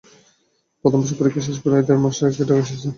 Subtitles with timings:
[0.85, 2.89] প্রথম বর্ষের পরীক্ষা শেষ করে প্রায় দেড় মাস আগে ঢাকায় এসেছেন।